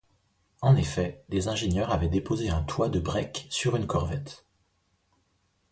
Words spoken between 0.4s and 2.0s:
En effet, des ingénieurs